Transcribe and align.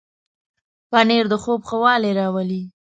پنېر 0.89 1.25
د 1.29 1.33
خوب 1.43 1.61
ښه 1.67 1.77
والی 1.83 2.11
راولي. 2.19 2.61